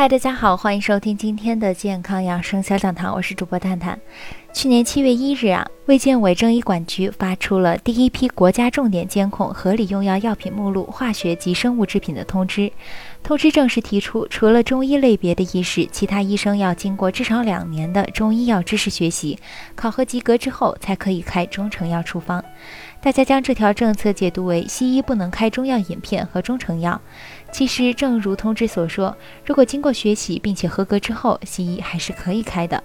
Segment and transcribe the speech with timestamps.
[0.00, 4.00] 嗨，大家好，欢迎收听今天的健康养生小讲堂，我是主播探探。
[4.50, 12.72] 去年七月一日啊，卫健委政医管局发出了第一批国家重点监控合理用药药品目录化学及生物制品的通知。
[13.22, 19.38] 通知正式提出，除了中医类别的医师，其他医生要经过至少两年的中医药知识学习，
[19.74, 22.42] 考核及格之后，才可以开中成药处方。
[23.02, 27.00] 大家将这条政策解读为西医不能开中药饮片和中成药。
[27.50, 32.82] 其实，正如通知所说，如果经过学习并且合格之后，西医还是可以开的。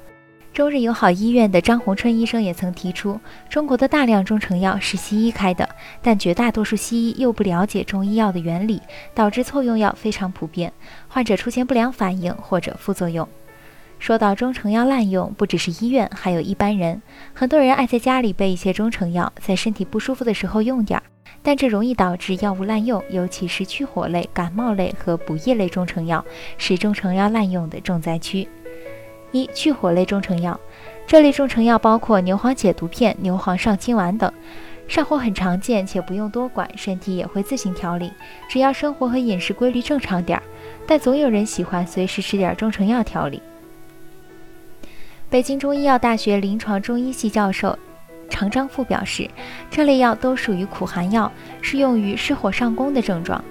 [0.53, 3.19] 中日友好医院的张洪春医生也曾提出，
[3.49, 5.67] 中国的大量中成药是西医开的，
[6.01, 8.81] 但绝大多数西医又不了解中医药的原理，
[9.13, 10.71] 导致错用药非常普遍，
[11.09, 13.27] 患者出现不良反应或者副作用。
[14.05, 17.02] 说到中成药滥用，不只是医院，还有一般人。
[17.34, 21.03] 很多人爱在家里备一些中成药，在身体不舒服的时候用点儿。
[21.42, 26.23] 但这容易导致药物滥用，尤其是去火类、感冒类和补益类中成药
[26.59, 28.47] 是中成药滥用的重灾区。
[29.31, 30.59] 一、去火类中成药，
[31.08, 34.31] 这类中成药包括牛黄解毒片、牛黄上清丸等，
[34.88, 38.12] 上火很常见且不用多管，身体也会自行调理，
[38.47, 40.44] 只要生活和饮食规律正常点儿。
[40.86, 43.42] 但总有人喜欢随时吃点中成药调理。
[45.36, 47.78] 北京中医药大学临床中医系教授。
[48.30, 49.30] 常章富表示，
[49.69, 51.30] 这类药都属于苦寒药，
[51.61, 53.44] 适用于湿火上攻的症状。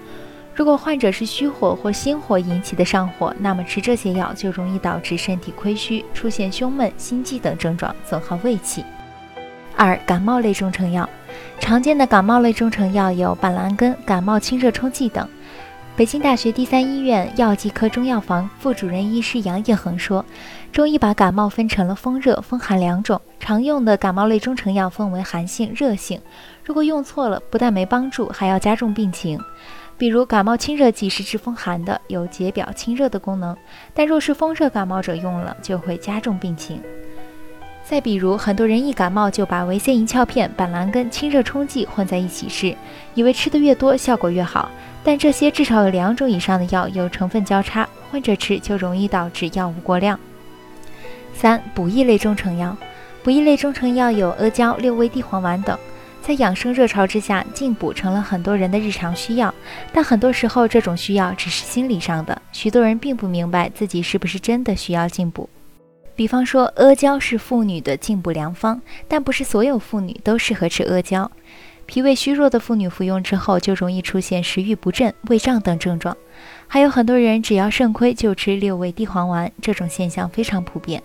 [0.55, 8.83] 如果患者是虚火或心火引起的上火，那么吃这些药就容易导致身体亏虚，出现胸闷、心悸等症状，损耗胃气。
[9.77, 11.07] 二、感冒类中成药，
[11.61, 15.29] 常见的感冒类中成药有板蓝根、感冒清热冲剂等。
[15.97, 20.25] 北京大学第三医院药剂科中药房副主任医师杨业恒说，
[20.73, 26.21] 中医把感冒分成了风热、风寒两种，常用的感冒类中成药分为寒性、热性。
[26.65, 29.39] 如果用错了，不但没帮助，还要加重病情。
[29.97, 33.57] 比如感冒清热剂是治风寒的，有解表清热的功能，
[33.95, 36.83] 但若是风热感冒者用了，就会加重病情。
[37.87, 42.75] 再比如，很多人一感冒就把维 C 银翘片、板蓝根、清热冲剂混在一起吃，
[43.15, 44.71] 以为吃的越多效果越好。
[45.05, 50.19] 但这些至少有两种以上的药有成分交叉，混着吃就容易导致药物过量。
[51.35, 52.75] 三、补益类中成药，
[53.23, 55.79] 补益类中成药有阿胶、六味地黄丸等，
[56.23, 59.55] 在养生热潮之下，进补成了很多人的日常需要。
[59.93, 65.51] 但很多时候，这种需要只是心理上的，许多人并不明白自己是不是真的需要进补。
[66.17, 71.31] 比方说，阿胶是妇女的进补良方，但不是所有妇女都适合吃阿胶。
[71.87, 76.17] 脾胃虚弱的妇女服用之后，就容易出现食欲不振、胃胀等症状。
[76.67, 81.03] 还有很多人只要肾亏就吃六味地黄丸，这种现象非常普遍。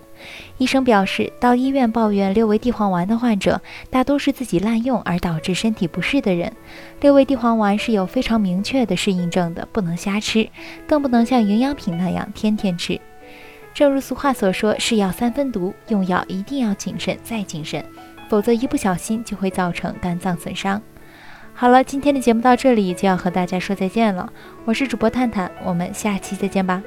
[0.56, 3.60] 医生表示，到医院抱怨六味地黄丸的患者，
[3.90, 6.50] 大多是自己滥用而导致身体不适的人。
[7.02, 10.48] 六味地黄丸是有非常明确的适应症的，不能瞎吃，
[10.86, 12.98] 更不能像营养品那样天天吃。
[13.72, 17.84] 正如俗话所说：“是药三分毒”，用药一定要谨慎再谨慎。
[18.28, 20.80] 否则，一不小心就会造成肝脏损伤。
[21.54, 24.32] 好了，今天的节目到这里就要和大家说再见了。
[24.64, 26.82] 我是主播探探，我们下期再见吧。